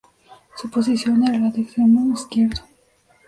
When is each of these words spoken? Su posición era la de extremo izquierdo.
Su 0.55 0.67
posición 0.71 1.27
era 1.27 1.37
la 1.37 1.51
de 1.51 1.61
extremo 1.61 2.11
izquierdo. 2.11 2.63